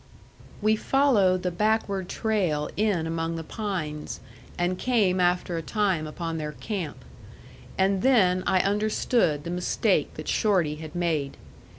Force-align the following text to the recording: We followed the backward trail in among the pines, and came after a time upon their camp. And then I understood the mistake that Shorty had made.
We 0.63 0.75
followed 0.75 1.43
the 1.43 1.51
backward 1.51 2.09
trail 2.09 2.71
in 2.75 3.05
among 3.05 3.35
the 3.35 3.43
pines, 3.43 4.19
and 4.57 4.79
came 4.79 5.19
after 5.19 5.57
a 5.57 5.61
time 5.61 6.07
upon 6.07 6.39
their 6.39 6.53
camp. 6.53 7.05
And 7.77 8.01
then 8.01 8.43
I 8.47 8.61
understood 8.61 9.43
the 9.43 9.51
mistake 9.51 10.15
that 10.15 10.27
Shorty 10.27 10.77
had 10.77 10.95
made. 10.95 11.37